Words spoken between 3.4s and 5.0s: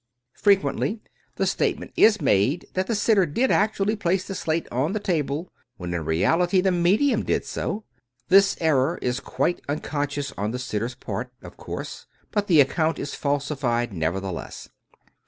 actually place the slate on the